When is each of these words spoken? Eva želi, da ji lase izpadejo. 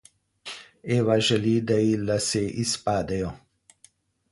Eva 0.95 1.17
želi, 1.27 1.53
da 1.73 1.77
ji 1.89 1.93
lase 2.07 2.43
izpadejo. 2.65 3.31